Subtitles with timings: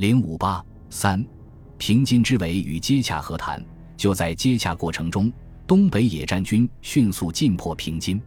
[0.00, 1.22] 零五八三，
[1.76, 3.62] 平津之围与接洽和谈。
[3.98, 5.30] 就在接洽过程中，
[5.66, 8.18] 东北野战军迅速进破平津。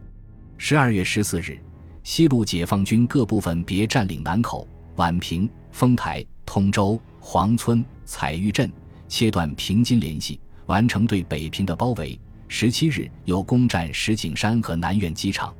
[0.56, 1.58] 十二月十四日，
[2.04, 4.68] 西路解放军各部分别占领南口、
[4.98, 8.70] 宛平、丰台、通州、黄村、彩玉镇，
[9.08, 12.16] 切断平津联系，完成对北平的包围。
[12.46, 15.52] 十七日，又攻占石景山和南苑机场。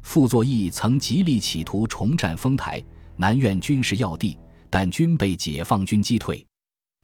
[0.00, 2.82] 傅作义曾极力企图重占丰台、
[3.14, 4.38] 南苑军事要地，
[4.70, 6.46] 但均被解放军击退。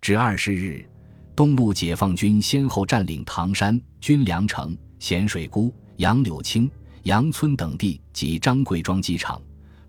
[0.00, 0.88] 至二十日，
[1.34, 6.70] 东路解放军先后占领唐山、军粮城、咸水沽、杨柳青。
[7.02, 9.40] 杨村等地及张贵庄机场，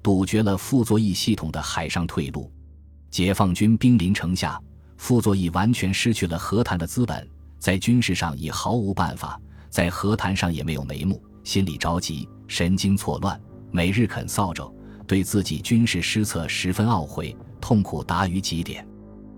[0.04, 2.52] 堵绝了傅作义系统的海上退路。
[3.09, 4.62] 解放军兵临城下，
[4.98, 14.71] 傅作义完全失去了和谈的资本，在军事上已毫无办法，在和谈上也没有眉目，心里着急，神经错乱，每日啃扫帚，
[15.07, 17.35] 对自己军事失策十分懊悔，
[17.67, 18.88] 痛苦达于极点。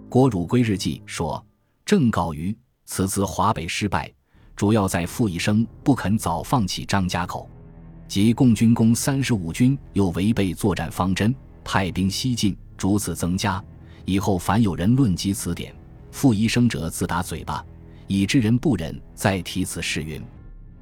[0.08, 1.44] 郭汝瑰日记说
[1.84, 2.56] ：“正告于
[2.86, 4.14] 此次华北失败，
[4.56, 7.50] 主要在傅一生不肯早放弃张家口。”
[8.08, 13.64] 即共军攻三十五军又违背作战方针，派兵西进，逐次增加。
[14.06, 15.74] 以后凡有人论及此点，
[16.12, 17.66] 傅医生者自打嘴巴，
[18.06, 20.04] 以致人不忍再提此事。
[20.04, 20.24] 云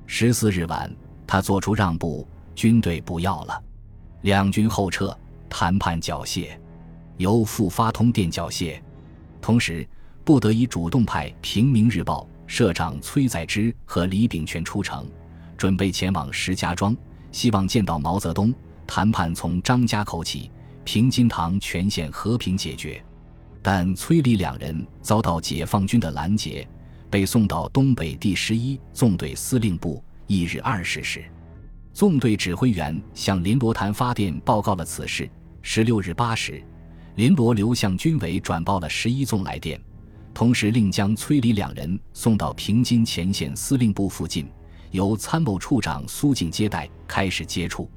[0.05, 0.93] 十四日晚，
[1.25, 3.63] 他做出让步，军队不要了，
[4.23, 6.49] 两军后撤，谈判缴械，
[7.17, 8.79] 由傅发通电缴械。
[9.41, 9.87] 同时，
[10.23, 15.07] 不得已主动派《平民日报》社长崔载之和李炳全出城，
[15.57, 16.95] 准备前往石家庄。
[17.31, 18.53] 希望见到毛泽东
[18.87, 20.49] 谈判，从张家口起，
[20.83, 23.03] 平津塘全线和平解决。
[23.61, 26.67] 但崔李两人遭到解放军的拦截，
[27.09, 30.01] 被送到东北第十一纵队司令部。
[30.27, 31.23] 翌日二十时，
[31.93, 35.29] 纵队指挥员向林罗潭发电报告了此事。
[35.61, 36.63] 十六日八时，
[37.17, 39.81] 林罗刘向军委转报了十一纵来电，
[40.35, 44.47] 同时另将崔李两人送到平津前线司令部附近。
[44.91, 47.89] 由参谋处长苏静接待，开始接触，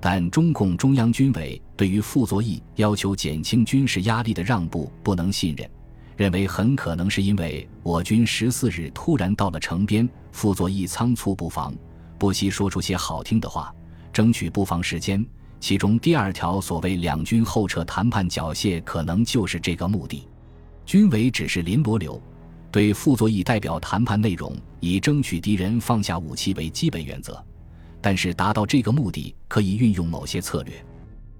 [0.00, 5.70] 但中共中央军委对于傅作义要求减轻军事压力的让步不能信任，
[6.16, 11.72] 认为很可能是因为我军十四日突然到了城边，傅作义仓促布防，
[12.18, 13.72] 不惜说出些好听的话，
[14.12, 15.24] 争取布防时间。
[15.58, 20.26] 其中第二条所谓两军后撤谈判缴械，可能就是这个目的。
[20.84, 22.20] 军委指示林伯流。
[22.68, 27.42] 对傅作义代表谈判内容，以争取敌人放下武器为基本原则，
[28.02, 30.74] 但是达到这个目的，可以运用某些策略。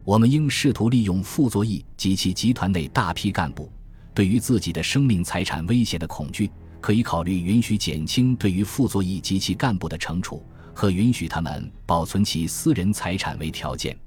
[0.03, 3.71] 我们应试图利用傅作义及其集团内大批干部
[4.15, 6.51] 对于自己的生命财产威胁的恐惧，
[6.81, 10.43] 可以考虑允许减轻对于傅作义及其干部的惩处，
[10.77, 13.99] 和允许他们保存其私人财产为条件，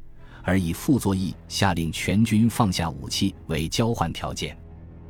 [0.44, 4.56] 而以傅作义下令全军放下武器为交换条件。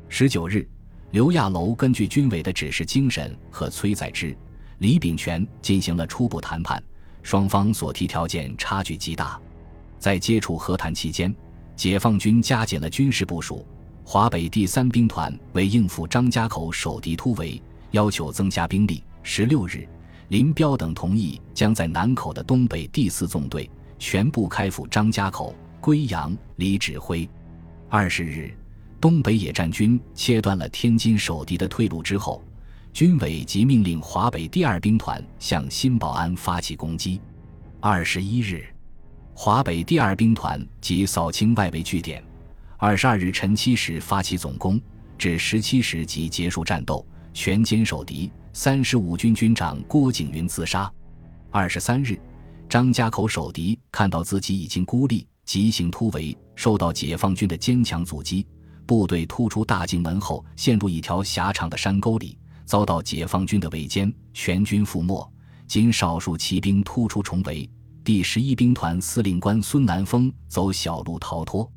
[0.07, 0.65] 十九日。
[1.11, 4.37] 刘亚楼根据军委的指示精神和崔载之、
[4.77, 6.79] 李炳权进行了初步谈判，
[7.23, 9.41] 双方所提条件差距极大。
[9.97, 11.35] 在接触和谈期间，
[11.75, 13.65] 解放军加紧了军事部署，
[14.03, 17.59] 华北第三兵团为应付张家口守敌突围，
[17.89, 19.03] 要求增加兵力。
[19.23, 19.89] 十六日，
[20.29, 26.37] 林彪等同意将在南口的东北第四纵队全部开赴张家口、归阳。
[26.57, 27.27] 李指挥。
[27.89, 28.55] 二十日。
[29.01, 32.43] 东北野战军切断了天津守敌的退路之后，
[32.91, 37.19] 军委即命令华北第二兵团向新保安发起攻击。
[37.79, 38.65] 二十一日，
[39.33, 42.21] 华北第二兵团即扫清外围据点。
[42.77, 44.79] 二十二日晨七时发起总攻，
[45.17, 47.03] 至十七时即结束战斗，
[47.33, 48.29] 全歼守敌。
[48.61, 50.91] 三十五军军长郭景云自杀。
[51.49, 52.19] 二十三日，
[52.67, 58.45] 张家口守敌看到自己已经孤立，急行突围，受到解放军的坚强阻击。
[58.85, 65.33] 部队突出大境门后，陷入一条狭长的山沟里，遭到解放军的围歼，全军覆没。
[65.65, 67.65] 仅少数骑兵突出重围。
[68.03, 71.71] 第十一兵团司令官孙南风走小路逃脱。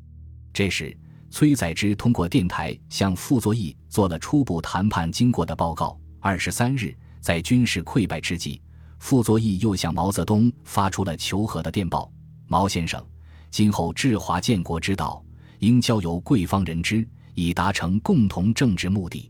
[0.51, 0.93] 这时，
[1.29, 5.97] 崔载之通过电台向傅作义做了初步谈判经过的报告。
[6.25, 8.61] 二十三日，在军事溃败之际，
[8.97, 12.09] 傅作义又向毛泽东发出了求和的电报
[12.47, 13.05] ：“毛先生，
[13.51, 15.21] 今后治华建国之道。”
[15.59, 19.29] 应交由贵方人知，以达成共同政治目的。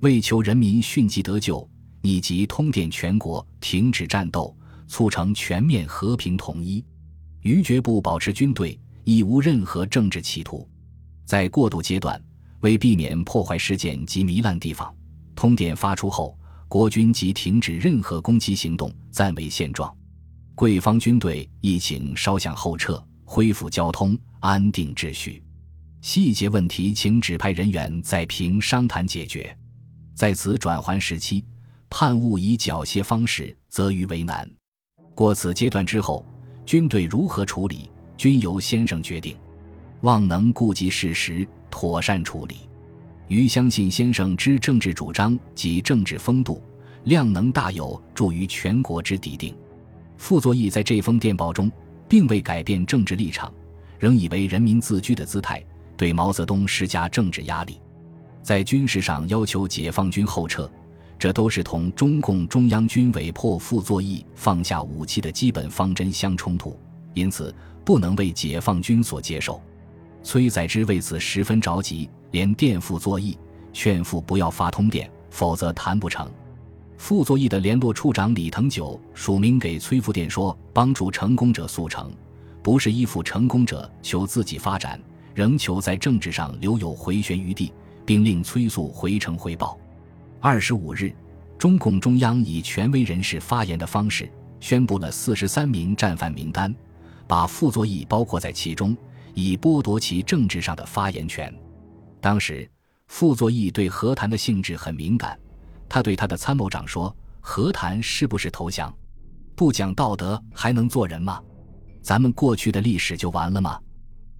[0.00, 1.68] 为求人民迅疾得救，
[2.02, 4.56] 拟即通电全国，停止战斗，
[4.88, 6.84] 促成全面和平统一。
[7.42, 10.68] 余绝不保持军队，亦无任何政治企图。
[11.24, 12.20] 在过渡阶段，
[12.58, 14.92] 为避免破坏事件及糜烂地方，
[15.34, 16.36] 通电发出后，
[16.68, 19.94] 国军即停止任何攻击行动，暂为现状。
[20.54, 25.42] 贵方军队亦请稍向后撤，恢复交通，安定秩序。
[26.00, 29.56] 细节问题请指派人员再评商谈解决。
[30.14, 31.44] 在此转换时期，
[31.90, 34.48] 盼勿以缴械方式则于为难。
[35.14, 36.24] 过此阶段之后，
[36.66, 39.36] 军队如何处理，均由先生决定。
[40.02, 42.56] 望能顾及事实，妥善处理。
[43.28, 46.62] 余相信先生之政治主张及政治风度，
[47.04, 49.54] 量能大有助于全国之底定。
[50.16, 51.70] 傅作义在这封电报中，
[52.08, 53.52] 并未改变政治立场，
[53.98, 55.64] 仍以为人民自居的姿态，
[55.96, 57.80] 对毛泽东施加政治压力。
[58.42, 60.70] 在军事上要求解放军后撤，
[61.18, 66.78] 这都是同中共中央军委迫傅作义放下武器的基本方针相冲突，
[67.14, 67.54] 因此
[67.86, 69.60] 不能为解放军所接受。
[70.22, 73.38] 崔载之为此十分着急，连电傅作义，
[73.72, 76.28] 劝傅不要发通电，否则谈不成。
[76.98, 82.12] 傅作义的联络处长李腾九署名给崔复电说：“帮助成功者速成，
[82.60, 85.00] 不是依附成功者求自己发展，
[85.32, 87.72] 仍求在政治上留有回旋余地，
[88.04, 89.78] 并令崔速回城汇报。”
[90.42, 91.14] 二十五日，
[91.56, 94.28] 中共中央以权威人士发言的方式
[94.58, 96.74] 宣布了四十三名战犯名单，
[97.28, 98.96] 把傅作义包括在其中。
[99.36, 101.52] 以剥夺其政治上的发言权。
[102.24, 102.66] 当时，
[103.06, 105.38] 傅作义对和谈的性质很敏感，
[105.86, 108.90] 他对他的参谋长说：“和谈是不是投降？
[109.54, 111.38] 不讲道德还能做人吗？
[112.00, 113.78] 咱们过去的历史就完了吗？”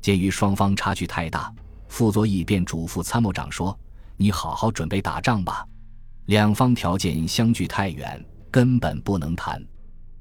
[0.00, 1.54] 鉴于双方差距太大，
[1.88, 3.78] 傅作义便嘱咐参谋长说
[4.16, 5.62] ：“你好好准备打仗吧，
[6.24, 9.62] 两方条件相距太远，根本不能谈。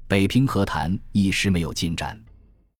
[0.06, 2.22] 北平和谈一时没有进展。”